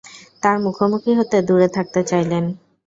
তার 0.43 0.55
মুখোমুখি 0.65 1.11
হতে 1.19 1.37
দূরে 1.47 1.67
থাকতে 1.75 1.99
চাইলেন। 2.09 2.43